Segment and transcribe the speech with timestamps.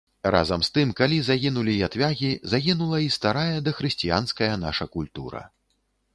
[0.35, 5.45] Разам з тым, калі загінулі ятвягі, загінула і старая дахрысціянская наша культура.